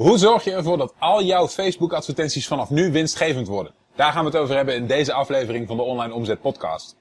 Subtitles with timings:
[0.00, 3.72] Hoe zorg je ervoor dat al jouw Facebook advertenties vanaf nu winstgevend worden?
[3.96, 6.96] Daar gaan we het over hebben in deze aflevering van de Online Omzet Podcast.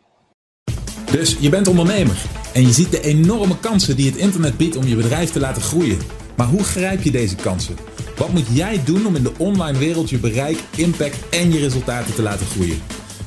[1.12, 2.21] Dus je bent ondernemer
[2.54, 5.62] en je ziet de enorme kansen die het internet biedt om je bedrijf te laten
[5.62, 5.99] groeien.
[6.38, 7.77] Maar hoe grijp je deze kansen?
[8.17, 12.13] Wat moet jij doen om in de online wereld je bereik, impact en je resultaten
[12.13, 12.81] te laten groeien?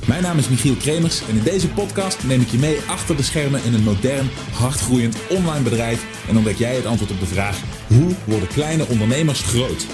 [0.07, 3.23] Mijn naam is Michiel Kremers en in deze podcast neem ik je mee achter de
[3.23, 7.72] schermen in een modern, hardgroeiend online bedrijf en ontdek jij het antwoord op de vraag:
[7.93, 9.87] hoe worden kleine ondernemers groot?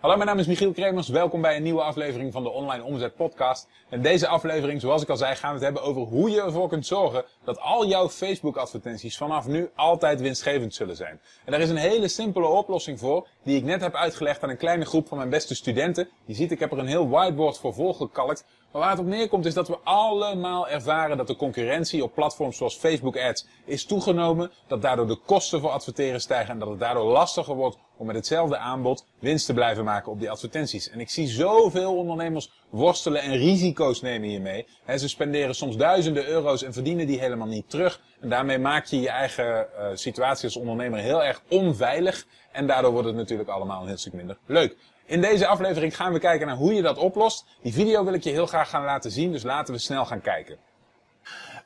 [0.00, 1.08] Hallo, mijn naam is Michiel Kremers.
[1.08, 3.68] Welkom bij een nieuwe aflevering van de Online Omzet Podcast.
[3.90, 6.68] In deze aflevering, zoals ik al zei, gaan we het hebben over hoe je ervoor
[6.68, 11.20] kunt zorgen dat al jouw Facebook-advertenties vanaf nu altijd winstgevend zullen zijn.
[11.44, 14.56] En daar is een hele simpele oplossing voor, die ik net heb uitgelegd aan een
[14.56, 16.08] kleine groep van mijn beste studenten.
[16.24, 18.44] Je ziet, ik heb er een heel whiteboard voor volgekalkt.
[18.72, 22.56] Maar waar het op neerkomt is dat we allemaal ervaren dat de concurrentie op platforms
[22.56, 24.50] zoals Facebook Ads is toegenomen.
[24.66, 28.16] Dat daardoor de kosten voor adverteren stijgen en dat het daardoor lastiger wordt om met
[28.16, 30.90] hetzelfde aanbod winst te blijven maken op die advertenties.
[30.90, 34.66] En ik zie zoveel ondernemers worstelen en risico's nemen hiermee.
[34.96, 38.00] Ze spenderen soms duizenden euro's en verdienen die helemaal niet terug.
[38.20, 42.26] En daarmee maak je je eigen uh, situatie als ondernemer heel erg onveilig.
[42.52, 44.76] En daardoor wordt het natuurlijk allemaal een heel stuk minder leuk.
[45.06, 47.44] In deze aflevering gaan we kijken naar hoe je dat oplost.
[47.62, 50.20] Die video wil ik je heel graag gaan laten zien, dus laten we snel gaan
[50.20, 50.58] kijken.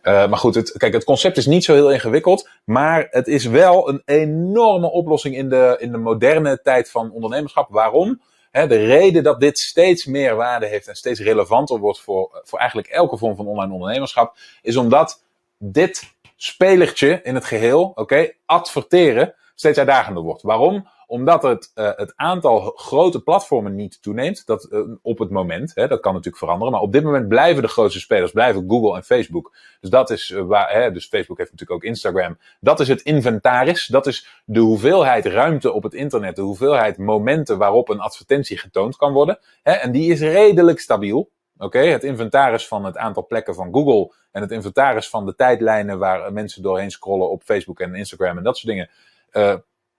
[0.03, 3.45] Uh, maar goed, het, kijk, het concept is niet zo heel ingewikkeld, maar het is
[3.45, 7.71] wel een enorme oplossing in de, in de moderne tijd van ondernemerschap.
[7.71, 8.21] Waarom?
[8.51, 12.89] De reden dat dit steeds meer waarde heeft en steeds relevanter wordt voor, voor eigenlijk
[12.89, 15.25] elke vorm van online ondernemerschap, is omdat
[15.59, 20.43] dit spelertje in het geheel, oké, adverteren, steeds uitdagender wordt.
[20.43, 20.89] Waarom?
[21.13, 24.47] Omdat het, uh, het aantal grote platformen niet toeneemt.
[24.47, 25.73] Dat, uh, op het moment.
[25.75, 26.73] Hè, dat kan natuurlijk veranderen.
[26.73, 29.57] Maar op dit moment blijven de grootste spelers blijven Google en Facebook.
[29.81, 30.73] Dus dat is uh, waar.
[30.73, 32.39] Hè, dus Facebook heeft natuurlijk ook Instagram.
[32.61, 33.87] Dat is het inventaris.
[33.87, 36.37] Dat is de hoeveelheid ruimte op het internet.
[36.37, 39.39] De hoeveelheid momenten waarop een advertentie getoond kan worden.
[39.63, 41.31] Hè, en die is redelijk stabiel.
[41.59, 45.99] Oké, het inventaris van het aantal plekken van Google en het inventaris van de tijdlijnen
[45.99, 48.91] waar mensen doorheen scrollen op Facebook en Instagram en dat soort dingen.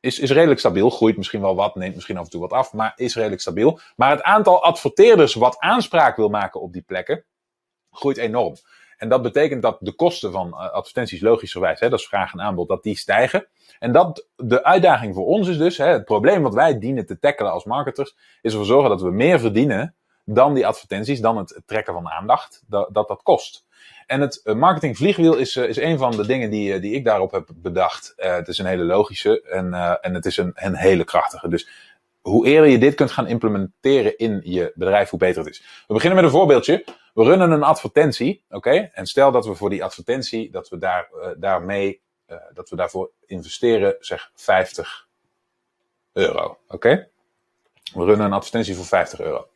[0.04, 0.90] Is, is redelijk stabiel.
[0.90, 3.80] Groeit misschien wel wat, neemt misschien af en toe wat af, maar is redelijk stabiel.
[3.96, 7.26] Maar het aantal adverteerders wat aanspraak wil maken op die plekken,
[7.92, 8.56] groeit enorm.
[8.98, 12.68] En dat betekent dat de kosten van advertenties logischerwijs, hè, dat is vraag en aanbod,
[12.68, 13.48] dat die stijgen.
[13.80, 17.20] En dat de uitdaging voor ons is dus, hè, het probleem wat wij dienen te
[17.20, 21.62] tackelen als marketers, is ervoor zorgen dat we meer verdienen dan die advertenties, dan het
[21.66, 23.66] trekken van aandacht, dat, dat kost.
[24.06, 27.50] En het marketing vliegwiel is, is een van de dingen die, die ik daarop heb
[27.56, 28.14] bedacht.
[28.16, 31.48] Het is een hele logische en, en het is een, een hele krachtige.
[31.48, 31.70] Dus
[32.22, 35.84] hoe eerder je dit kunt gaan implementeren in je bedrijf, hoe beter het is.
[35.88, 36.86] We beginnen met een voorbeeldje.
[37.14, 38.90] We runnen een advertentie, oké?
[38.94, 42.02] En stel dat we voor die advertentie, dat we daar, daarmee,
[42.54, 45.08] dat we daarvoor investeren, zeg 50
[46.14, 47.10] euro, oké?
[47.94, 49.48] We runnen een advertentie voor 50 euro.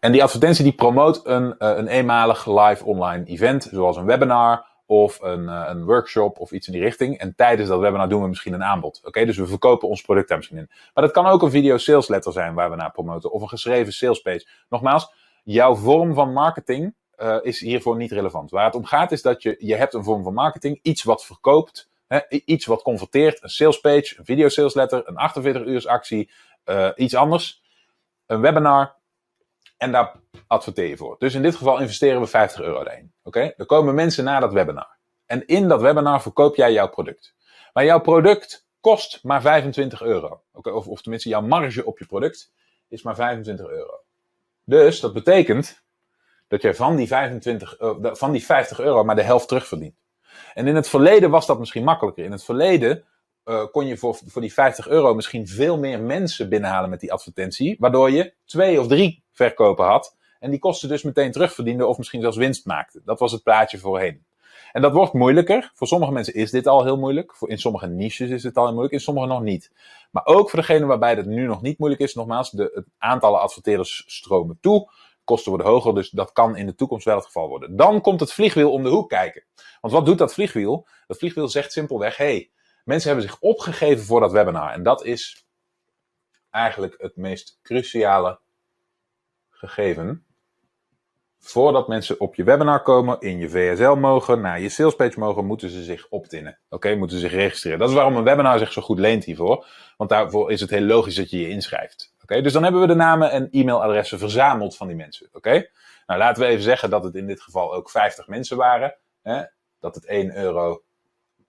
[0.00, 4.66] En die advertentie die promoot een, uh, een eenmalig live online event, zoals een webinar
[4.86, 7.18] of een, uh, een workshop of iets in die richting.
[7.18, 9.00] En tijdens dat webinar doen we misschien een aanbod.
[9.04, 10.70] Oké, dus we verkopen ons product daar misschien in.
[10.94, 13.48] Maar dat kan ook een video sales letter zijn waar we naar promoten of een
[13.48, 14.46] geschreven sales page.
[14.68, 15.12] Nogmaals,
[15.44, 18.50] jouw vorm van marketing uh, is hiervoor niet relevant.
[18.50, 21.24] Waar het om gaat is dat je, je hebt een vorm van marketing, iets wat
[21.24, 25.86] verkoopt, hè, iets wat converteert, een sales page, een video sales letter, een 48 uur
[25.86, 26.30] actie,
[26.96, 27.63] iets anders
[28.26, 28.96] een webinar
[29.76, 30.14] en daar
[30.46, 31.16] adverteer je voor.
[31.18, 33.12] Dus in dit geval investeren we 50 euro erin.
[33.22, 33.52] Oké?
[33.56, 34.98] Er komen mensen naar dat webinar.
[35.26, 37.34] En in dat webinar verkoop jij jouw product.
[37.72, 40.42] Maar jouw product kost maar 25 euro.
[40.52, 40.72] Okay?
[40.72, 42.52] Of, of tenminste, jouw marge op je product
[42.88, 44.00] is maar 25 euro.
[44.64, 45.82] Dus dat betekent
[46.48, 49.96] dat jij van die, 25, uh, van die 50 euro maar de helft terugverdient.
[50.54, 52.24] En in het verleden was dat misschien makkelijker.
[52.24, 53.04] In het verleden
[53.44, 57.12] uh, kon je voor, voor die 50 euro misschien veel meer mensen binnenhalen met die
[57.12, 57.76] advertentie.
[57.78, 60.16] Waardoor je twee of drie verkopen had.
[60.40, 63.00] En die kosten dus meteen terugverdiende of misschien zelfs winst maakte.
[63.04, 64.24] Dat was het plaatje voorheen.
[64.72, 65.70] En dat wordt moeilijker.
[65.74, 67.36] Voor sommige mensen is dit al heel moeilijk.
[67.40, 69.70] In sommige niches is het al heel moeilijk, in sommige nog niet.
[70.10, 73.40] Maar ook voor degene waarbij het nu nog niet moeilijk is, nogmaals, de, het aantallen
[73.40, 74.90] adverteerders stromen toe.
[75.24, 77.76] Kosten worden hoger, dus dat kan in de toekomst wel het geval worden.
[77.76, 79.44] Dan komt het vliegwiel om de hoek kijken.
[79.80, 80.86] Want wat doet dat vliegwiel?
[81.06, 82.50] Dat vliegwiel zegt simpelweg, hey,
[82.84, 84.72] Mensen hebben zich opgegeven voor dat webinar.
[84.72, 85.46] En dat is
[86.50, 88.38] eigenlijk het meest cruciale
[89.50, 90.26] gegeven.
[91.38, 95.70] Voordat mensen op je webinar komen, in je VSL mogen, naar je salespage mogen, moeten
[95.70, 96.58] ze zich optinnen.
[96.68, 97.78] Oké, moeten ze zich registreren.
[97.78, 99.66] Dat is waarom een webinar zich zo goed leent hiervoor.
[99.96, 102.14] Want daarvoor is het heel logisch dat je je inschrijft.
[102.22, 105.28] Oké, dus dan hebben we de namen en e-mailadressen verzameld van die mensen.
[105.32, 105.68] Oké,
[106.06, 108.96] nou laten we even zeggen dat het in dit geval ook 50 mensen waren.
[109.22, 109.42] Hè?
[109.80, 110.82] Dat het 1 euro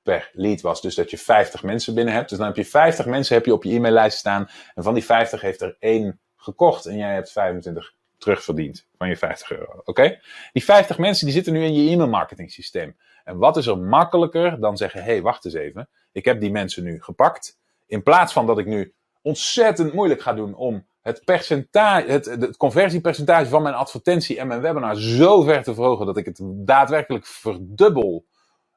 [0.06, 0.82] per lead was.
[0.82, 2.30] Dus dat je 50 mensen binnen hebt.
[2.30, 4.50] Dus dan heb je 50 mensen heb je op je e-maillijst staan.
[4.76, 6.86] En van die 50 heeft er één gekocht.
[6.86, 9.82] En jij hebt 25 terugverdiend van je 50 euro.
[9.84, 10.20] Oké?
[10.54, 12.98] Die 50 mensen die zitten nu in je e-mail marketing systeem.
[13.24, 15.90] En wat is er makkelijker dan zeggen: hé, hey, wacht eens even.
[16.12, 17.58] Ik heb die mensen nu gepakt.
[17.86, 22.58] In plaats van dat ik nu ontzettend moeilijk ga doen om het, percentage, het, het
[22.58, 27.26] conversiepercentage van mijn advertentie en mijn webinar zo ver te verhogen dat ik het daadwerkelijk
[27.26, 28.26] verdubbel.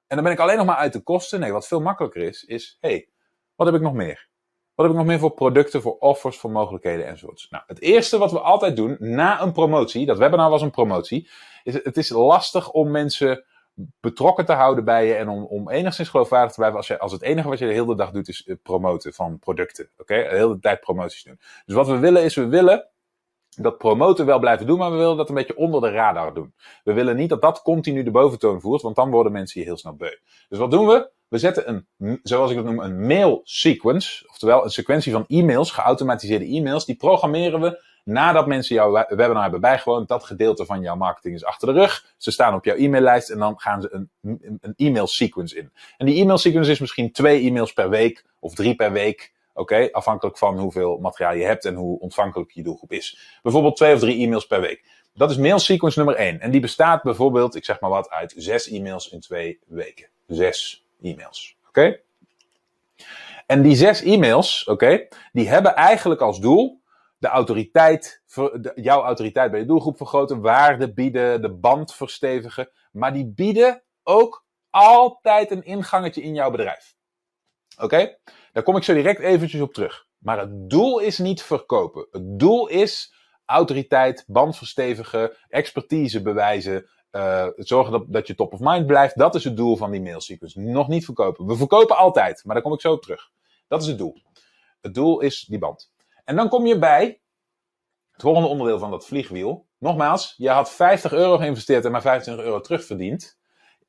[0.09, 1.41] En dan ben ik alleen nog maar uit de kosten.
[1.41, 3.09] Nee, wat veel makkelijker is, is: hey,
[3.55, 4.29] wat heb ik nog meer?
[4.75, 7.49] Wat heb ik nog meer voor producten, voor offers, voor mogelijkheden enzovoorts?
[7.51, 11.29] Nou, het eerste wat we altijd doen na een promotie, dat webinar was een promotie,
[11.63, 13.45] is het is lastig om mensen
[14.01, 17.13] betrokken te houden bij je en om, om enigszins geloofwaardig te blijven als, je, als
[17.13, 19.91] het enige wat je de hele dag doet is eh, promoten van producten.
[19.97, 21.41] Oké, de hele tijd promoties doen.
[21.67, 22.89] Dus wat we willen is, we willen
[23.63, 26.55] dat promoten wel blijven doen, maar we willen dat een beetje onder de radar doen.
[26.85, 29.79] We willen niet dat dat continu de boventoon voert, want dan worden mensen hier heel
[29.79, 30.17] snel beu.
[30.49, 31.11] Dus wat doen we?
[31.29, 35.71] We zetten een, zoals ik het noem, een mail sequence, oftewel een sequentie van e-mails,
[35.71, 40.09] geautomatiseerde e-mails, die programmeren we nadat mensen jouw webinar hebben bijgewoond.
[40.09, 42.15] Dat gedeelte van jouw marketing is achter de rug.
[42.17, 45.73] Ze staan op jouw e-maillijst en dan gaan ze een, een e-mail sequence in.
[45.97, 49.33] En die e-mail sequence is misschien twee e-mails per week of drie per week.
[49.59, 53.39] Oké, afhankelijk van hoeveel materiaal je hebt en hoe ontvankelijk je doelgroep is.
[53.43, 54.85] Bijvoorbeeld twee of drie e-mails per week.
[55.15, 56.41] Dat is mail sequence nummer één.
[56.41, 60.09] En die bestaat bijvoorbeeld, ik zeg maar wat, uit zes e-mails in twee weken.
[60.27, 61.57] Zes e-mails.
[61.69, 62.01] Oké?
[63.47, 66.81] En die zes e-mails, oké, die hebben eigenlijk als doel
[67.19, 68.23] de autoriteit,
[68.75, 72.71] jouw autoriteit bij je doelgroep vergroten, waarde bieden, de band verstevigen.
[72.93, 76.97] Maar die bieden ook altijd een ingangetje in jouw bedrijf.
[77.79, 78.17] Oké?
[78.59, 80.07] Daar kom ik zo direct eventjes op terug.
[80.19, 82.07] Maar het doel is niet verkopen.
[82.11, 83.15] Het doel is
[83.45, 89.19] autoriteit, band verstevigen, expertise bewijzen, uh, zorgen dat, dat je top of mind blijft.
[89.19, 90.61] Dat is het doel van die mailsequence.
[90.61, 91.47] Nog niet verkopen.
[91.47, 93.31] We verkopen altijd, maar daar kom ik zo op terug.
[93.69, 94.23] Dat is het doel.
[94.81, 95.93] Het doel is die band.
[96.25, 97.21] En dan kom je bij
[98.11, 99.67] het volgende onderdeel van dat vliegwiel.
[99.79, 103.39] Nogmaals, je had 50 euro geïnvesteerd en maar 25 euro terugverdiend.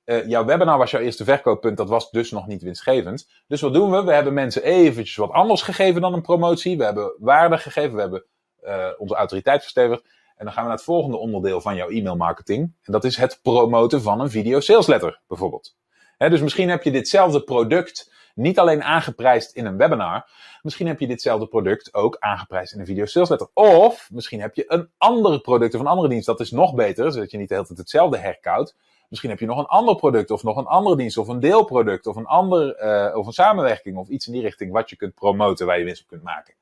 [0.09, 3.29] Uh, jouw webinar was jouw eerste verkooppunt, dat was dus nog niet winstgevend.
[3.47, 4.03] Dus wat doen we?
[4.03, 6.77] We hebben mensen eventjes wat anders gegeven dan een promotie.
[6.77, 8.25] We hebben waarde gegeven, we hebben
[8.63, 10.01] uh, onze autoriteit verstevigd.
[10.35, 12.73] En dan gaan we naar het volgende onderdeel van jouw e-mail marketing.
[12.83, 15.75] En dat is het promoten van een video sales letter, bijvoorbeeld.
[16.17, 20.29] dus misschien heb je ditzelfde product niet alleen aangeprijsd in een webinar.
[20.61, 23.47] Misschien heb je ditzelfde product ook aangeprijsd in een video sales letter.
[23.53, 26.25] Of misschien heb je een ander product of een andere dienst.
[26.25, 28.75] Dat is nog beter, zodat je niet de hele tijd hetzelfde herkoudt.
[29.09, 32.07] Misschien heb je nog een ander product of nog een andere dienst of een deelproduct
[32.07, 35.13] of een ander uh, of een samenwerking of iets in die richting wat je kunt
[35.13, 36.53] promoten waar je winst op kunt maken.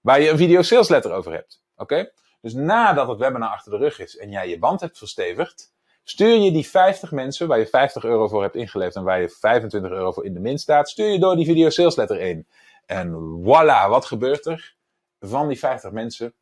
[0.00, 1.62] Waar je een video sales letter over hebt.
[1.76, 2.10] Oké?
[2.40, 5.72] Dus nadat het webinar achter de rug is en jij je band hebt verstevigd,
[6.04, 9.28] stuur je die 50 mensen waar je 50 euro voor hebt ingeleverd en waar je
[9.28, 12.46] 25 euro voor in de min staat, stuur je door die video sales letter in.
[12.86, 13.12] En
[13.42, 14.74] voilà, wat gebeurt er?
[15.20, 16.34] Van die 50 mensen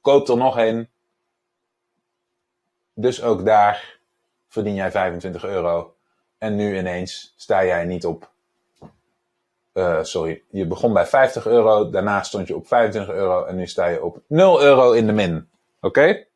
[0.00, 0.88] koopt er nog een.
[2.94, 3.98] Dus ook daar
[4.48, 5.94] verdien jij 25 euro.
[6.38, 8.30] En nu ineens sta jij niet op
[9.78, 13.66] uh, sorry, je begon bij 50 euro, daarna stond je op 25 euro en nu
[13.66, 15.48] sta je op 0 euro in de min.
[15.80, 16.26] Oké?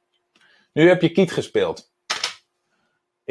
[0.73, 1.92] Nu heb je kiet gespeeld.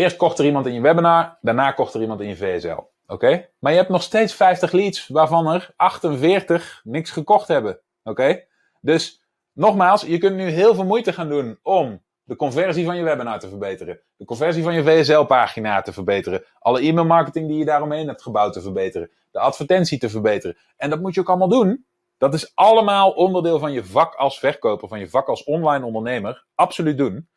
[0.01, 2.79] Eerst kocht er iemand in je webinar, daarna kocht er iemand in je VSL.
[3.07, 3.49] Oké?
[3.59, 7.79] Maar je hebt nog steeds 50 leads, waarvan er 48 niks gekocht hebben.
[8.03, 8.43] Oké?
[8.79, 9.23] Dus
[9.53, 13.39] nogmaals, je kunt nu heel veel moeite gaan doen om de conversie van je webinar
[13.39, 18.21] te verbeteren, de conversie van je VSL-pagina te verbeteren, alle e-mailmarketing die je daaromheen hebt
[18.21, 20.57] gebouwd te verbeteren, de advertentie te verbeteren.
[20.77, 21.85] En dat moet je ook allemaal doen.
[22.17, 26.45] Dat is allemaal onderdeel van je vak als verkoper, van je vak als online ondernemer.
[26.55, 27.29] Absoluut doen.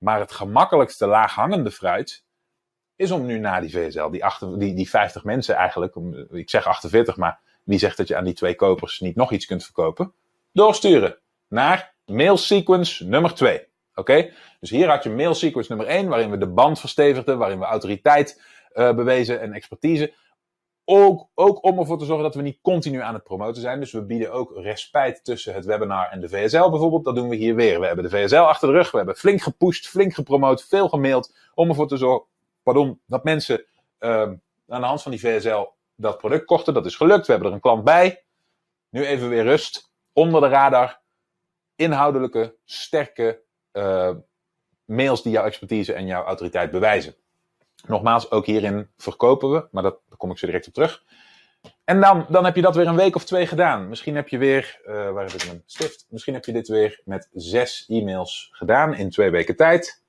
[0.00, 2.24] Maar het gemakkelijkste laaghangende fruit
[2.96, 4.24] is om nu na die VSL, die,
[4.58, 5.96] die, die 50 mensen eigenlijk,
[6.30, 9.46] ik zeg 48, maar wie zegt dat je aan die twee kopers niet nog iets
[9.46, 10.12] kunt verkopen?
[10.52, 13.66] Doorsturen naar mail sequence nummer 2.
[13.94, 14.30] Oké?
[14.60, 17.64] Dus hier had je mail sequence nummer 1, waarin we de band verstevigden, waarin we
[17.64, 18.42] autoriteit
[18.74, 20.12] uh, bewezen en expertise.
[20.92, 23.80] Ook, ook om ervoor te zorgen dat we niet continu aan het promoten zijn.
[23.80, 27.04] Dus we bieden ook respijt tussen het webinar en de VSL bijvoorbeeld.
[27.04, 27.80] Dat doen we hier weer.
[27.80, 28.90] We hebben de VSL achter de rug.
[28.90, 31.36] We hebben flink gepusht, flink gepromoot, veel gemaild.
[31.54, 32.26] Om ervoor te zorgen
[32.62, 33.64] pardon, dat mensen
[34.00, 34.20] uh,
[34.68, 36.74] aan de hand van die VSL dat product kochten.
[36.74, 37.26] Dat is gelukt.
[37.26, 38.24] We hebben er een klant bij.
[38.88, 39.92] Nu even weer rust.
[40.12, 41.00] Onder de radar.
[41.76, 43.42] Inhoudelijke, sterke
[43.72, 44.10] uh,
[44.84, 47.14] mails die jouw expertise en jouw autoriteit bewijzen.
[47.86, 51.02] Nogmaals, ook hierin verkopen we, maar dat, daar kom ik zo direct op terug.
[51.84, 53.88] En dan, dan heb je dat weer een week of twee gedaan.
[53.88, 56.06] Misschien heb je weer, uh, waar heb ik mijn stift?
[56.08, 60.02] Misschien heb je dit weer met zes e-mails gedaan in twee weken tijd.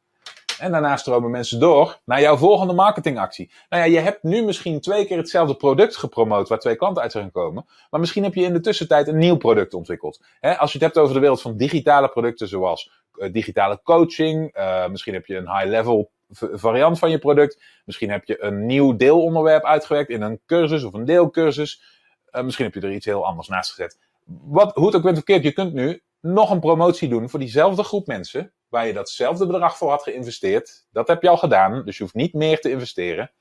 [0.60, 3.52] En daarna stromen mensen door naar jouw volgende marketingactie.
[3.70, 7.12] Nou ja, je hebt nu misschien twee keer hetzelfde product gepromoot waar twee klanten uit
[7.12, 7.66] zijn gekomen.
[7.90, 10.24] Maar misschien heb je in de tussentijd een nieuw product ontwikkeld.
[10.40, 14.58] als je het hebt over de wereld van digitale producten zoals uh, digitale coaching.
[14.58, 17.62] Uh, misschien heb je een high-level variant van je product.
[17.86, 21.84] Misschien heb je een nieuw deelonderwerp uitgewerkt in een cursus of een deelcursus.
[22.32, 24.00] Uh, misschien heb je er iets heel anders naast gezet.
[24.26, 27.84] Wat, hoe het ook bent verkeerd, je kunt nu nog een promotie doen voor diezelfde
[27.84, 30.88] groep mensen waar je datzelfde bedrag voor had geïnvesteerd.
[30.92, 33.32] Dat heb je al gedaan, dus je hoeft niet meer te investeren.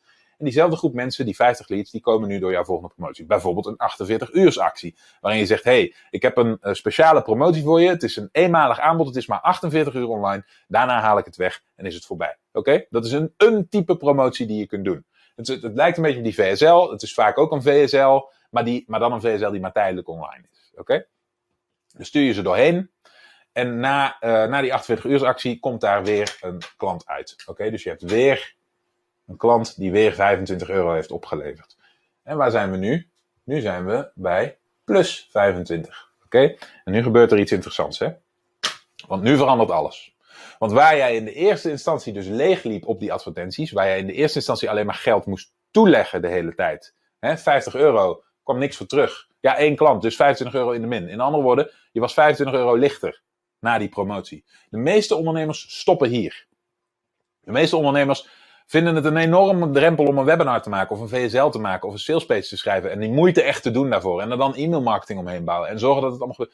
[0.40, 3.26] En diezelfde groep mensen, die 50 leads, die komen nu door jouw volgende promotie.
[3.26, 4.96] Bijvoorbeeld een 48 uursactie.
[5.20, 7.88] Waarin je zegt, hey, ik heb een uh, speciale promotie voor je.
[7.88, 9.06] Het is een eenmalig aanbod.
[9.06, 10.46] Het is maar 48 uur online.
[10.68, 12.38] Daarna haal ik het weg en is het voorbij.
[12.52, 12.86] Oké?
[12.90, 15.04] Dat is een, een type promotie die je kunt doen.
[15.36, 16.90] Het, het, lijkt een beetje op die VSL.
[16.90, 18.20] Het is vaak ook een VSL.
[18.50, 20.72] Maar, die, maar dan een VSL die maar tijdelijk online is.
[20.76, 21.06] Oké?
[21.92, 22.90] Dan stuur je ze doorheen.
[23.52, 27.36] En na, uh, na die 48 uur actie komt daar weer een klant uit.
[27.46, 28.54] Oké, dus je hebt weer
[29.26, 31.76] een klant die weer 25 euro heeft opgeleverd.
[32.22, 33.08] En waar zijn we nu?
[33.44, 36.12] Nu zijn we bij plus 25.
[36.24, 38.08] Oké, en nu gebeurt er iets interessants, hè?
[39.06, 40.16] Want nu verandert alles.
[40.58, 43.98] Want waar jij in de eerste instantie dus leeg liep op die advertenties, waar jij
[43.98, 48.22] in de eerste instantie alleen maar geld moest toeleggen de hele tijd, hè, 50 euro,
[48.42, 49.28] kwam niks voor terug.
[49.40, 51.08] Ja, één klant, dus 25 euro in de min.
[51.08, 53.22] In andere woorden, je was 25 euro lichter
[53.60, 54.44] na die promotie.
[54.70, 56.46] De meeste ondernemers stoppen hier.
[57.40, 58.28] De meeste ondernemers
[58.66, 61.88] vinden het een enorme drempel om een webinar te maken, of een VSL te maken,
[61.88, 62.90] of een salespage te schrijven.
[62.90, 64.20] En die moeite echt te doen daarvoor.
[64.20, 65.68] En er dan e-mailmarketing omheen bouwen.
[65.68, 66.46] En zorgen dat het allemaal.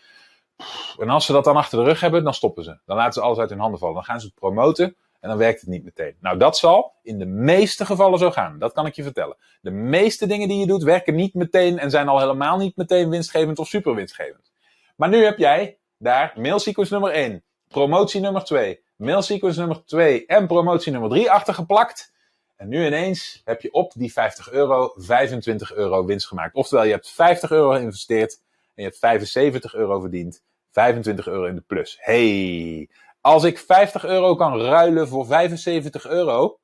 [0.98, 2.78] En als ze dat dan achter de rug hebben, dan stoppen ze.
[2.86, 3.94] Dan laten ze alles uit hun handen vallen.
[3.94, 6.16] Dan gaan ze het promoten en dan werkt het niet meteen.
[6.20, 8.58] Nou, dat zal in de meeste gevallen zo gaan.
[8.58, 9.36] Dat kan ik je vertellen.
[9.60, 13.10] De meeste dingen die je doet werken niet meteen en zijn al helemaal niet meteen
[13.10, 14.52] winstgevend of super winstgevend.
[14.96, 20.46] Maar nu heb jij daar mailsequence nummer 1, promotie nummer 2, mailsequence nummer 2 en
[20.46, 22.14] promotie nummer 3 achtergeplakt.
[22.56, 26.54] En nu ineens heb je op die 50 euro 25 euro winst gemaakt.
[26.54, 28.40] Oftewel, je hebt 50 euro geïnvesteerd
[28.76, 30.44] en je hebt 75 euro verdiend.
[30.70, 31.96] 25 euro in de plus.
[32.00, 32.90] Hey,
[33.20, 36.60] als ik 50 euro kan ruilen voor 75 euro,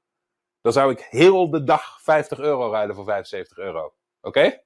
[0.61, 3.95] dan zou ik heel de dag 50 euro ruilen voor 75 euro.
[4.21, 4.61] Oké?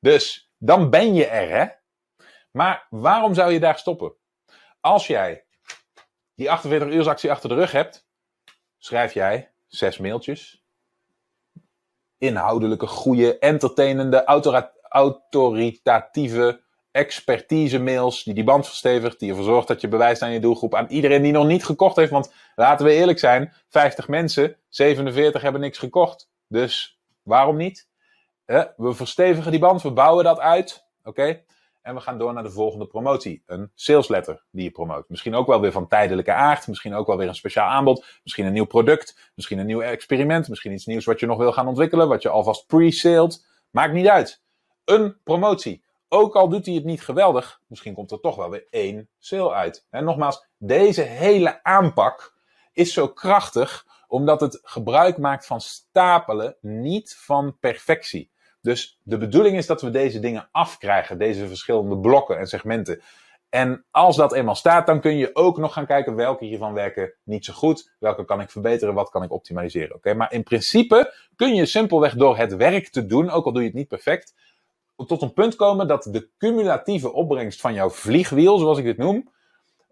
[0.00, 1.66] Dus dan ben je er, hè?
[2.50, 4.14] Maar waarom zou je daar stoppen?
[4.80, 5.46] Als jij
[6.34, 8.08] die 48 uur actie achter de rug hebt,
[8.78, 10.64] schrijf jij zes mailtjes.
[12.18, 14.26] Inhoudelijke, goede, entertainende,
[14.88, 20.40] autoritatieve expertise mails die die band verstevigt, die ervoor zorgt dat je bewijst aan je
[20.40, 22.10] doelgroep, aan iedereen die nog niet gekocht heeft.
[22.10, 26.30] Want laten we eerlijk zijn, 50 mensen, 47 hebben niks gekocht.
[26.48, 27.88] Dus waarom niet?
[28.76, 30.86] we verstevigen die band, we bouwen dat uit.
[31.04, 31.42] Oké?
[31.82, 33.42] En we gaan door naar de volgende promotie.
[33.46, 35.08] Een salesletter die je promoot.
[35.08, 36.66] Misschien ook wel weer van tijdelijke aard.
[36.68, 38.06] Misschien ook wel weer een speciaal aanbod.
[38.22, 39.30] Misschien een nieuw product.
[39.34, 40.48] Misschien een nieuw experiment.
[40.48, 42.08] Misschien iets nieuws wat je nog wil gaan ontwikkelen.
[42.08, 43.46] Wat je alvast pre-saled.
[43.70, 44.42] Maakt niet uit.
[44.86, 45.84] Een promotie.
[46.08, 47.60] Ook al doet hij het niet geweldig.
[47.66, 49.86] Misschien komt er toch wel weer één sale uit.
[49.90, 52.34] En nogmaals, deze hele aanpak
[52.72, 53.86] is zo krachtig.
[54.08, 56.56] Omdat het gebruik maakt van stapelen.
[56.60, 58.30] Niet van perfectie.
[58.60, 63.02] Dus de bedoeling is dat we deze dingen afkrijgen, deze verschillende blokken en segmenten.
[63.48, 67.14] En als dat eenmaal staat, dan kun je ook nog gaan kijken welke hiervan werken
[67.22, 69.96] niet zo goed, welke kan ik verbeteren, wat kan ik optimaliseren.
[69.96, 73.62] Oké, maar in principe kun je simpelweg door het werk te doen, ook al doe
[73.62, 74.34] je het niet perfect,
[75.06, 79.30] tot een punt komen dat de cumulatieve opbrengst van jouw vliegwiel, zoals ik dit noem,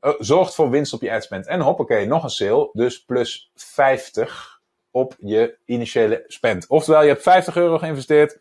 [0.00, 1.46] uh, zorgt voor winst op je adspend.
[1.46, 6.66] En hoppakee, nog een sale, dus plus 50 op je initiële spend.
[6.68, 8.32] Oftewel, je hebt 50 euro geïnvesteerd,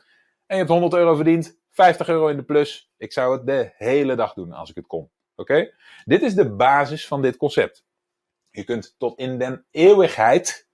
[0.45, 2.91] en je hebt 100 euro verdiend, 50 euro in de plus.
[2.97, 5.09] Ik zou het de hele dag doen als ik het kon.
[5.35, 5.73] Oké?
[6.03, 7.85] Dit is de basis van dit concept.
[8.49, 10.67] Je kunt tot in den eeuwigheid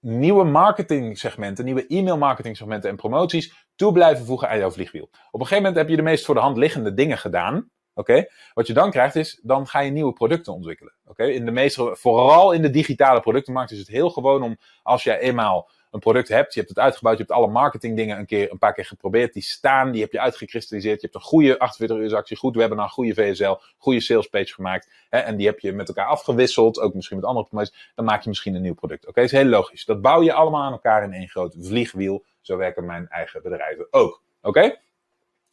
[0.00, 5.08] nieuwe marketing segmenten, nieuwe e-mail marketing segmenten en promoties toe blijven voegen aan jouw vliegwiel.
[5.30, 7.70] Op een gegeven moment heb je de meest voor de hand liggende dingen gedaan.
[7.94, 8.26] Oké?
[8.54, 10.94] Wat je dan krijgt is, dan ga je nieuwe producten ontwikkelen.
[11.04, 11.24] Oké?
[11.24, 15.18] In de meeste, vooral in de digitale productenmarkt is het heel gewoon om, als jij
[15.18, 18.58] eenmaal een product hebt, je hebt het uitgebouwd, je hebt alle marketingdingen een, keer, een
[18.58, 22.16] paar keer geprobeerd, die staan, die heb je uitgekristalliseerd, je hebt een goede 48 uur
[22.16, 26.06] actie, goed webinar, goede VSL, goede salespage gemaakt, hè, en die heb je met elkaar
[26.06, 29.06] afgewisseld, ook misschien met andere promoties, dan maak je misschien een nieuw product.
[29.06, 29.84] Oké, is heel logisch.
[29.84, 32.24] Dat bouw je allemaal aan elkaar in één groot vliegwiel.
[32.42, 34.22] Zo werken mijn eigen bedrijven ook.
[34.42, 34.76] Oké?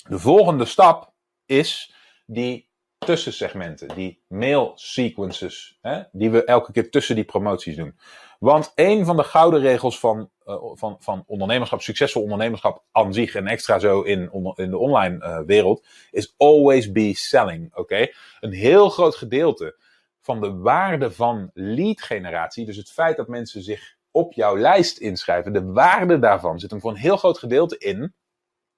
[0.07, 1.11] De volgende stap
[1.45, 1.93] is
[2.25, 2.67] die
[2.97, 7.97] tussensegmenten, die mail sequences, hè, die we elke keer tussen die promoties doen.
[8.39, 13.35] Want een van de gouden regels van, uh, van, van ondernemerschap, succesvol ondernemerschap aan zich
[13.35, 17.75] en extra zo in, in de online uh, wereld, is always be selling.
[17.75, 18.07] Oké?
[18.39, 19.75] Een heel groot gedeelte
[20.19, 24.97] van de waarde van lead generatie, dus het feit dat mensen zich op jouw lijst
[24.97, 28.13] inschrijven, de waarde daarvan zit hem voor een heel groot gedeelte in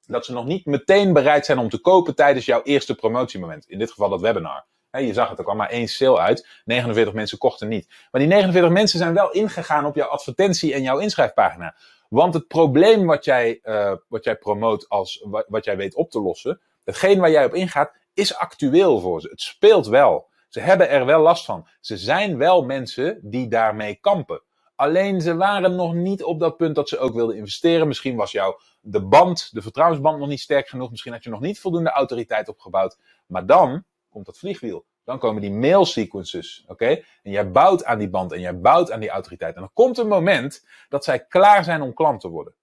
[0.05, 3.65] dat ze nog niet meteen bereid zijn om te kopen tijdens jouw eerste promotiemoment.
[3.69, 4.65] In dit geval dat webinar.
[4.91, 6.48] je zag het, er kwam maar één sale uit.
[6.65, 7.88] 49 mensen kochten niet.
[8.12, 11.75] Maar die 49 mensen zijn wel ingegaan op jouw advertentie en jouw inschrijfpagina.
[12.10, 16.12] Want het probleem wat jij, uh, wat jij promoot als wat, wat jij weet op
[16.12, 19.29] te lossen, hetgeen waar jij op ingaat, is actueel voor ze.
[19.29, 20.29] Het speelt wel.
[20.48, 21.67] Ze hebben er wel last van.
[21.79, 24.41] Ze zijn wel mensen die daarmee kampen.
[24.81, 27.88] Alleen ze waren nog niet op dat punt dat ze ook wilden investeren.
[27.88, 30.89] Misschien was jouw de band, de vertrouwensband nog niet sterk genoeg.
[30.89, 32.97] Misschien had je nog niet voldoende autoriteit opgebouwd.
[33.25, 34.85] Maar dan komt dat vliegwiel.
[35.03, 36.63] Dan komen die mail sequences.
[36.67, 36.88] Oké?
[37.23, 39.55] En jij bouwt aan die band en jij bouwt aan die autoriteit.
[39.55, 42.53] En dan komt een moment dat zij klaar zijn om klant te worden.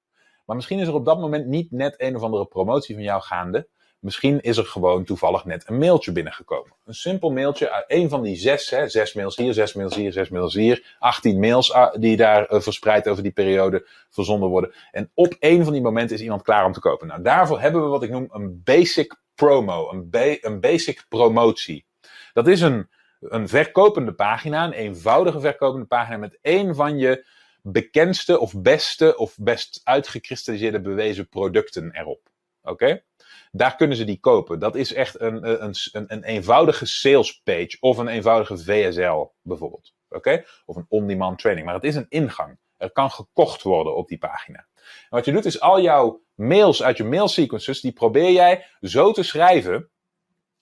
[0.47, 3.23] Maar misschien is er op dat moment niet net een of andere promotie van jou
[3.23, 3.69] gaande.
[3.99, 6.73] Misschien is er gewoon toevallig net een mailtje binnengekomen.
[6.85, 10.13] Een simpel mailtje uit een van die zes, hè, zes mails hier, zes mails hier,
[10.13, 14.75] zes mails hier, 18 mails ah, die daar uh, verspreid over die periode verzonden worden.
[14.91, 17.07] En op een van die momenten is iemand klaar om te kopen.
[17.07, 20.09] Nou, daarvoor hebben we wat ik noem een basic promo, een,
[20.41, 21.87] een basic promotie.
[22.33, 22.89] Dat is een,
[23.21, 27.27] een verkopende pagina, een eenvoudige verkopende pagina met één van je
[27.63, 32.21] bekendste of beste of best uitgekristalliseerde bewezen producten erop.
[32.63, 33.03] Oké?
[33.59, 34.59] Daar kunnen ze die kopen.
[34.59, 39.95] Dat is echt een, een, een, een eenvoudige sales page of een eenvoudige VSL bijvoorbeeld.
[40.09, 40.45] Oké?
[40.65, 41.67] Of een on-demand training.
[41.67, 42.59] Maar het is een ingang.
[42.77, 44.59] Er kan gekocht worden op die pagina.
[44.59, 48.65] En wat je doet is al jouw mails uit je mail sequences, die probeer jij
[48.81, 49.91] zo te schrijven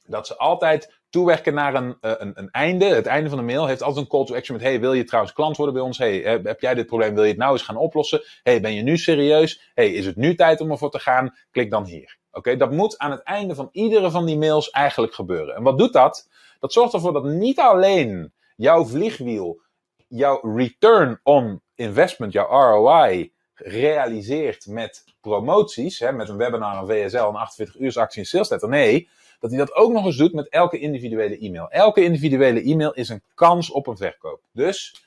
[0.07, 2.85] dat ze altijd toewerken naar een, eh, een, een, einde.
[2.85, 5.05] Het einde van de mail heeft altijd een call to action met: Hey, wil je
[5.05, 5.99] trouwens klant worden bij ons?
[5.99, 7.15] Hey, heb jij dit probleem?
[7.15, 8.23] Wil je het nou eens gaan oplossen?
[8.43, 9.71] Hey, ben je nu serieus?
[9.75, 11.37] Hey, is het nu tijd om ervoor te gaan?
[11.51, 12.19] Klik dan hier.
[12.31, 15.55] Oké, dat moet aan het einde van iedere van die mails eigenlijk gebeuren.
[15.55, 16.29] En wat doet dat?
[16.61, 19.65] Dat zorgt ervoor dat niet alleen jouw vliegwiel
[20.09, 27.17] jouw return on investment, jouw ROI, realiseert met promoties, hè, met een webinar, een VSL,
[27.17, 28.69] een 48 uur actie in sales letter.
[28.69, 29.09] Nee,
[29.41, 31.69] dat hij dat ook nog eens doet met elke individuele e-mail.
[31.71, 34.41] Elke individuele e-mail is een kans op een verkoop.
[34.53, 35.05] Dus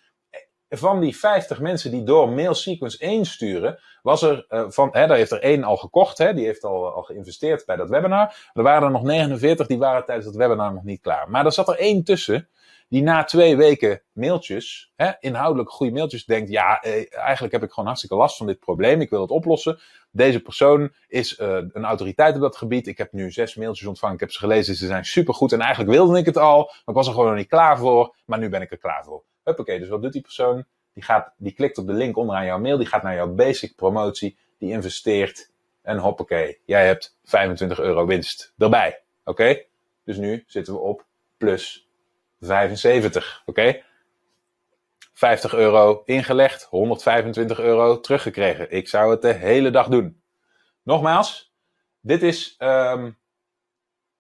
[0.70, 5.08] van die 50 mensen die door mail sequence 1 sturen, was er uh, van, hè,
[5.08, 8.50] daar heeft er één al gekocht, hè, die heeft al, al geïnvesteerd bij dat webinar.
[8.54, 11.30] Er waren er nog 49, die waren tijdens dat webinar nog niet klaar.
[11.30, 12.50] Maar er zat er één tussen,
[12.90, 17.70] die na twee weken mailtjes, hè, inhoudelijk goede mailtjes, denkt, ja, eh, eigenlijk heb ik
[17.70, 19.80] gewoon hartstikke last van dit probleem, ik wil het oplossen.
[20.12, 22.88] Deze persoon is uh, een autoriteit op dat gebied.
[22.88, 25.92] Ik heb nu zes mailtjes ontvangen, ik heb ze gelezen, ze zijn supergoed en eigenlijk
[25.92, 28.50] wilde ik het al, maar ik was er gewoon nog niet klaar voor, maar nu
[28.50, 29.24] ben ik er klaar voor.
[29.44, 30.66] Huppakee, dus wat doet die persoon?
[30.94, 33.76] Die, gaat, die klikt op de link onderaan jouw mail, die gaat naar jouw basic
[33.76, 39.02] promotie, die investeert en hoppakee, jij hebt 25 euro winst erbij.
[39.24, 39.62] Oké?
[40.04, 41.06] Dus nu zitten we op
[41.38, 41.89] plus
[42.40, 43.42] 75.
[43.46, 43.82] Oké?
[45.14, 48.72] 50 euro ingelegd, 125 euro teruggekregen.
[48.72, 50.22] Ik zou het de hele dag doen.
[50.84, 51.54] Nogmaals,
[52.02, 53.18] dit is um,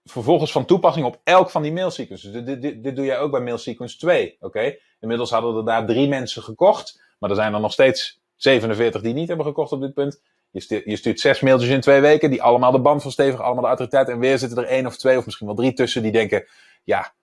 [0.04, 2.32] vervolgens van toepassing op elk van die mailsequences.
[2.32, 4.38] Dit, dit, dit doe jij ook bij mailsequence 2.
[4.40, 4.76] Oké?
[5.00, 9.14] Inmiddels hadden er daar drie mensen gekocht, maar er zijn er nog steeds 47 die
[9.14, 10.22] niet hebben gekocht op dit punt.
[10.52, 13.42] Je stuurt, je stuurt zes mailtjes in twee weken, die allemaal de band van stevig,
[13.42, 14.10] allemaal de autoriteit.
[14.10, 16.46] En weer zitten er één of twee of misschien wel drie tussen die denken,
[16.84, 17.14] ja,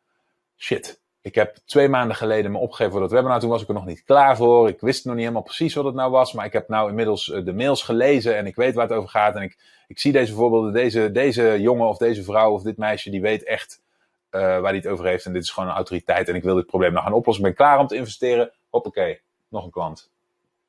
[0.57, 1.01] shit.
[1.21, 3.40] Ik heb twee maanden geleden me opgegeven voor dat webinar.
[3.40, 4.69] Toen was ik er nog niet klaar voor.
[4.69, 6.33] Ik wist nog niet helemaal precies wat het nou was.
[6.33, 9.09] Maar ik heb nou inmiddels eh, de mails gelezen en ik weet waar het over
[9.09, 9.35] gaat.
[9.35, 10.73] En ik, ik zie deze voorbeelden.
[10.73, 13.83] Deze, deze jongen of deze vrouw of dit meisje, die weet echt
[14.31, 15.25] uh, waar hij het over heeft.
[15.25, 16.29] En dit is gewoon een autoriteit.
[16.29, 17.45] En ik wil dit probleem nou gaan oplossen.
[17.45, 18.53] Ik ben klaar om te investeren.
[18.71, 20.11] Hoppakee, nog een klant.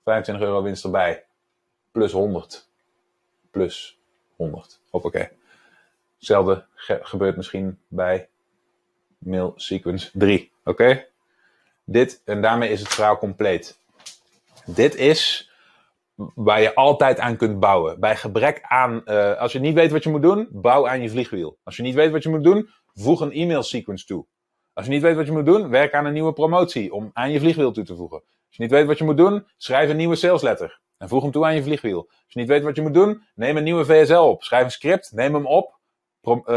[0.04, 1.26] 25 euro winst erbij.
[1.92, 2.70] Plus 100.
[3.52, 4.00] Plus
[4.36, 4.80] 100.
[4.90, 5.30] Hoppakee.
[6.18, 6.66] Hetzelfde
[7.02, 8.30] gebeurt misschien bij
[9.18, 10.52] mail sequence 3.
[10.64, 11.06] Oké?
[11.84, 13.80] Dit, en daarmee is het verhaal compleet.
[14.66, 15.52] Dit is
[16.36, 18.00] waar je altijd aan kunt bouwen.
[18.00, 21.10] Bij gebrek aan, uh, als je niet weet wat je moet doen, bouw aan je
[21.10, 21.58] vliegwiel.
[21.64, 24.26] Als je niet weet wat je moet doen, voeg een e-mail sequence toe.
[24.74, 27.32] Als je niet weet wat je moet doen, werk aan een nieuwe promotie om aan
[27.32, 28.18] je vliegwiel toe te voegen.
[28.18, 31.32] Als je niet weet wat je moet doen, schrijf een nieuwe salesletter en voeg hem
[31.32, 31.98] toe aan je vliegwiel.
[31.98, 34.44] Als je niet weet wat je moet doen, neem een nieuwe VSL op.
[34.44, 35.77] Schrijf een script, neem hem op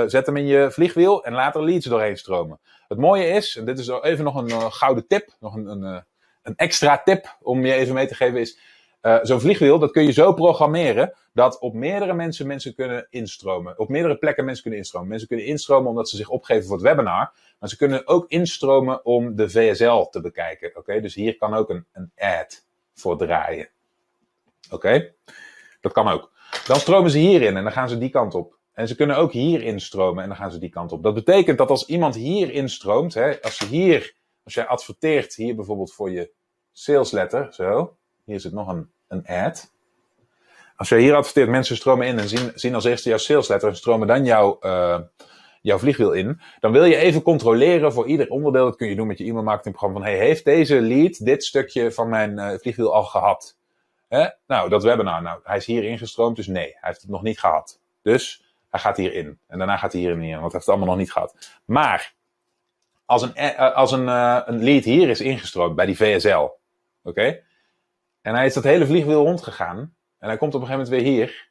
[0.06, 2.60] zet hem in je vliegwiel en laat er leads doorheen stromen.
[2.88, 5.82] Het mooie is, en dit is even nog een uh, gouden tip, nog een, een,
[5.82, 6.00] uh,
[6.42, 8.58] een, extra tip om je even mee te geven, is
[9.22, 13.78] zo'n vliegwiel, dat kun je zo programmeren dat op meerdere mensen mensen kunnen instromen.
[13.78, 15.08] Op meerdere plekken mensen kunnen instromen.
[15.08, 19.04] Mensen kunnen instromen omdat ze zich opgeven voor het webinar, maar ze kunnen ook instromen
[19.04, 20.76] om de VSL te bekijken.
[20.76, 23.68] Oké, dus hier kan ook een, een ad voor draaien.
[24.70, 25.12] Oké,
[25.80, 26.32] dat kan ook.
[26.66, 28.58] Dan stromen ze hierin en dan gaan ze die kant op.
[28.80, 31.02] En ze kunnen ook hier instromen en dan gaan ze die kant op.
[31.02, 34.14] Dat betekent dat als iemand hier instroomt, hè, als ze hier
[34.44, 36.30] Als jij adverteert hier bijvoorbeeld voor je
[36.72, 37.96] sales letter, zo.
[38.24, 39.72] Hier zit nog een, een ad.
[40.76, 43.68] Als jij hier adverteert, mensen stromen in en zien, zien als eerste jouw sales letter
[43.68, 44.98] en stromen dan jouw, uh,
[45.62, 46.40] jouw vliegwiel in.
[46.60, 49.44] Dan wil je even controleren voor ieder onderdeel, dat kun je doen met je e-mail
[49.44, 53.58] marketingprogramma, van hey, heeft deze lead dit stukje van mijn uh, vliegwiel al gehad?
[54.46, 57.40] Nou, dat webinar, nou, hij is hier ingestroomd, dus nee, hij heeft het nog niet
[57.40, 57.80] gehad.
[58.02, 59.38] Dus hij gaat hierin.
[59.46, 61.60] En daarna gaat hij hierin in, want hij heeft het allemaal nog niet gehad.
[61.64, 62.14] Maar,
[63.04, 66.48] als een, uh, als een, uh, een lead hier is ingestroomd bij die VSL,
[67.02, 67.42] oké?
[68.20, 69.78] En hij is dat hele vliegwiel rondgegaan,
[70.18, 71.50] en hij komt op een gegeven moment weer hier,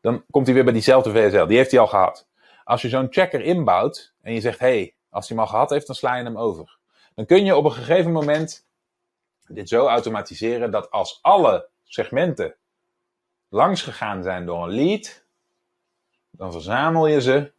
[0.00, 1.46] dan komt hij weer bij diezelfde VSL.
[1.46, 2.28] Die heeft hij al gehad.
[2.64, 5.70] Als je zo'n checker inbouwt en je zegt, hé, hey, als hij hem al gehad
[5.70, 6.78] heeft, dan sla je hem over.
[7.14, 8.66] Dan kun je op een gegeven moment
[9.46, 12.54] dit zo automatiseren dat als alle segmenten
[13.48, 15.26] langs gegaan zijn door een lead,
[16.38, 17.52] dan verzamel je ze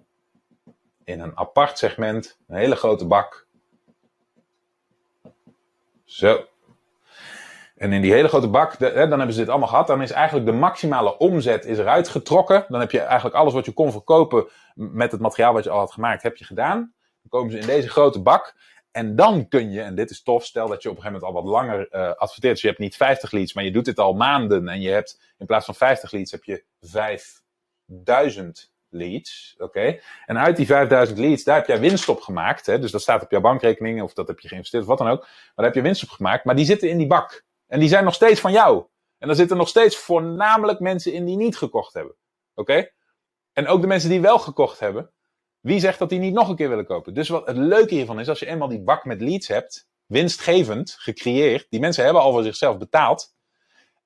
[1.04, 3.48] in een apart segment, een hele grote bak.
[6.06, 6.46] Zo.
[7.76, 9.88] En in die hele grote bak, dan hebben ze dit allemaal gehad.
[9.88, 12.66] Dan is eigenlijk de maximale omzet is eruit getrokken.
[12.68, 15.80] Dan heb je eigenlijk alles wat je kon verkopen met het materiaal wat je al
[15.80, 16.94] had gemaakt, heb je gedaan.
[17.22, 18.56] Dan komen ze in deze grote bak.
[18.92, 21.38] En dan kun je, en dit is tof, stel dat je op een gegeven moment
[21.38, 22.54] al wat langer uh, adverteert.
[22.54, 24.68] Dus je hebt niet 50 leads, maar je doet dit al maanden.
[24.68, 29.56] En je hebt in plaats van 50 leads heb je 5000 leads.
[29.58, 30.00] Oké.
[30.26, 32.66] En uit die 5000 leads, daar heb jij winst op gemaakt.
[32.66, 32.80] Hè?
[32.80, 35.20] Dus dat staat op jouw bankrekening of dat heb je geïnvesteerd of wat dan ook.
[35.22, 36.46] Maar daar heb je winst op gemaakt.
[36.46, 37.46] Maar die zitten in die bak.
[37.68, 38.86] En die zijn nog steeds van jou.
[39.18, 42.16] En er zitten nog steeds voornamelijk mensen in die niet gekocht hebben.
[42.54, 42.90] Oké?
[43.54, 45.12] En ook de mensen die wel gekocht hebben.
[45.60, 47.14] Wie zegt dat die niet nog een keer willen kopen?
[47.14, 50.96] Dus wat het leuke hiervan is, als je eenmaal die bak met leads hebt, winstgevend,
[51.00, 53.36] gecreëerd, die mensen hebben al voor zichzelf betaald.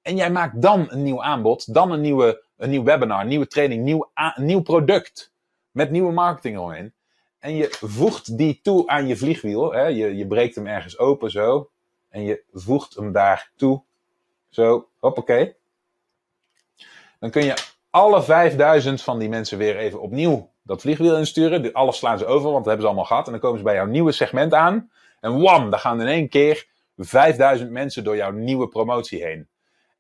[0.02, 3.84] En jij maakt dan een nieuw aanbod, dan een, nieuwe, een nieuw webinar, nieuwe training,
[3.84, 5.34] nieuw, nieuw product.
[5.72, 6.94] Met nieuwe marketing erin.
[7.40, 9.74] En je voegt die toe aan je vliegwiel.
[9.74, 9.82] Hè?
[9.82, 11.70] Je, je breekt hem ergens open zo.
[12.10, 13.84] En je voegt hem daar toe.
[14.50, 15.56] Zo, hoppakee.
[17.20, 17.54] Dan kun je
[17.90, 21.74] alle 5000 van die mensen weer even opnieuw dat vliegwiel insturen.
[21.74, 23.26] Alles slaan ze over, want dat hebben ze allemaal gehad.
[23.26, 24.92] En dan komen ze bij jouw nieuwe segment aan.
[25.20, 29.48] En wam, dan gaan in één keer 5000 mensen door jouw nieuwe promotie heen.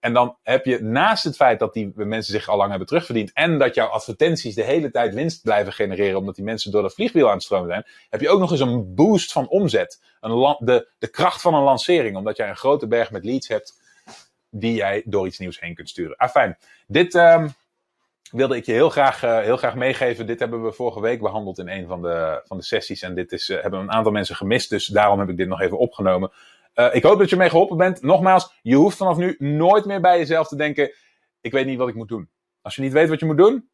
[0.04, 3.32] En dan heb je naast het feit dat die mensen zich al lang hebben terugverdiend.
[3.34, 6.20] En dat jouw advertenties de hele tijd winst blijven genereren.
[6.20, 7.86] Omdat die mensen door dat vliegwiel aan het stromen zijn.
[8.10, 10.02] Heb je ook nog eens een boost van omzet.
[10.20, 12.18] Een de, de kracht van een lancering.
[12.18, 13.82] Omdat jij een grote berg met leads hebt.
[14.50, 16.16] Die jij door iets nieuws heen kunt sturen.
[16.18, 16.58] Ah, fijn.
[16.88, 17.54] Dit um,
[18.32, 20.26] wilde ik je heel graag, uh, heel graag meegeven.
[20.26, 23.02] Dit hebben we vorige week behandeld in een van de, van de sessies.
[23.02, 24.70] En dit is, uh, hebben een aantal mensen gemist.
[24.70, 26.32] Dus daarom heb ik dit nog even opgenomen.
[26.76, 28.02] Uh, ik hoop dat je mee geholpen bent.
[28.02, 30.94] Nogmaals, je hoeft vanaf nu nooit meer bij jezelf te denken:
[31.42, 32.30] ik weet niet wat ik moet doen.
[32.62, 33.70] Als je niet weet wat je moet doen,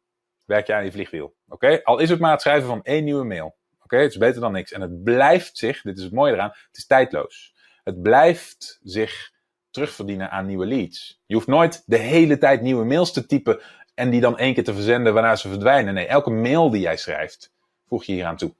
[0.46, 1.34] werk je aan je vliegwiel.
[1.48, 1.80] Oké?
[1.82, 3.56] Al is het maar het schrijven van één nieuwe mail.
[3.82, 3.96] Oké?
[3.96, 4.72] Het is beter dan niks.
[4.72, 7.54] En het blijft zich, dit is het mooie eraan, het is tijdloos.
[7.84, 9.32] Het blijft zich
[9.70, 11.22] terugverdienen aan nieuwe leads.
[11.26, 13.60] Je hoeft nooit de hele tijd nieuwe mails te typen
[13.94, 15.94] en die dan één keer te verzenden waarna ze verdwijnen.
[15.94, 17.52] Nee, elke mail die jij schrijft,
[17.86, 18.54] voeg je hier aan toe.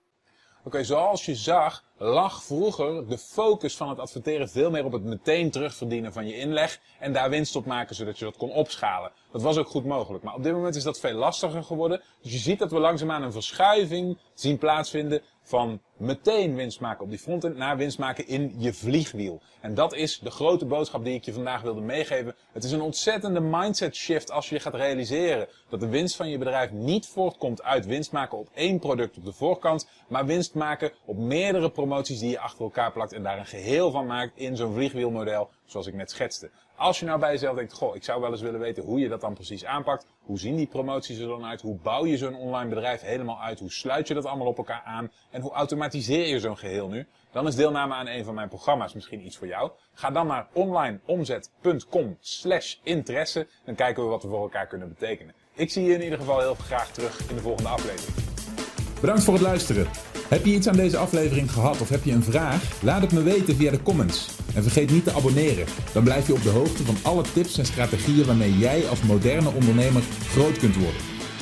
[0.60, 4.92] Oké, okay, zoals je zag, lag vroeger de focus van het adverteren veel meer op
[4.92, 8.50] het meteen terugverdienen van je inleg en daar winst op maken zodat je dat kon
[8.50, 9.12] opschalen.
[9.32, 12.02] Dat was ook goed mogelijk, maar op dit moment is dat veel lastiger geworden.
[12.22, 17.10] Dus je ziet dat we langzaamaan een verschuiving zien plaatsvinden van meteen winst maken op
[17.10, 19.40] die frontend naar winst maken in je vliegwiel.
[19.60, 22.34] En dat is de grote boodschap die ik je vandaag wilde meegeven.
[22.52, 26.38] Het is een ontzettende mindset shift als je gaat realiseren dat de winst van je
[26.38, 30.92] bedrijf niet voortkomt uit winst maken op één product op de voorkant, maar winst maken
[31.04, 34.56] op meerdere promoties die je achter elkaar plakt en daar een geheel van maakt in
[34.56, 36.50] zo'n vliegwielmodel zoals ik net schetste.
[36.80, 39.08] Als je nou bij jezelf denkt, goh, ik zou wel eens willen weten hoe je
[39.08, 40.06] dat dan precies aanpakt.
[40.22, 41.60] Hoe zien die promoties er dan uit?
[41.60, 43.60] Hoe bouw je zo'n online bedrijf helemaal uit?
[43.60, 45.10] Hoe sluit je dat allemaal op elkaar aan?
[45.30, 45.52] En hoe
[45.90, 47.06] automatiseer je zo'n geheel nu?
[47.32, 49.70] Dan is deelname aan een van mijn programma's misschien iets voor jou.
[49.94, 53.46] Ga dan naar onlineomzet.com slash interesse.
[53.64, 55.34] Dan kijken we wat we voor elkaar kunnen betekenen.
[55.54, 58.16] Ik zie je in ieder geval heel graag terug in de volgende aflevering.
[59.00, 59.86] Bedankt voor het luisteren.
[60.28, 62.82] Heb je iets aan deze aflevering gehad of heb je een vraag?
[62.82, 64.28] Laat het me weten via de comments.
[64.54, 65.66] En vergeet niet te abonneren.
[65.92, 69.50] Dan blijf je op de hoogte van alle tips en strategieën waarmee jij als moderne
[69.52, 71.19] ondernemer groot kunt worden.